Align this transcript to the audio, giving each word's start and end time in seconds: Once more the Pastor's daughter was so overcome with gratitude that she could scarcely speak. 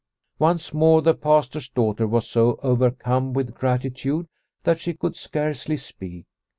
Once 0.39 0.73
more 0.73 1.03
the 1.03 1.13
Pastor's 1.13 1.69
daughter 1.69 2.07
was 2.07 2.27
so 2.27 2.59
overcome 2.63 3.33
with 3.33 3.53
gratitude 3.53 4.25
that 4.63 4.79
she 4.79 4.95
could 4.95 5.15
scarcely 5.15 5.77
speak. 5.77 6.25